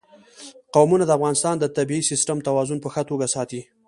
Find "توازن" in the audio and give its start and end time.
2.47-2.77